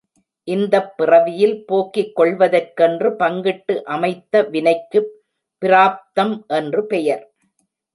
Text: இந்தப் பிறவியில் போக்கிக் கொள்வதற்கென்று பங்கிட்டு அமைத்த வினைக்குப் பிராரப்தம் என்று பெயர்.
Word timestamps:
இந்தப் 0.47 0.97
பிறவியில் 0.97 1.65
போக்கிக் 1.65 2.13
கொள்வதற்கென்று 2.15 3.09
பங்கிட்டு 3.19 3.75
அமைத்த 3.89 4.43
வினைக்குப் 4.51 5.11
பிராரப்தம் 5.61 6.45
என்று 6.53 6.85
பெயர். 6.85 7.25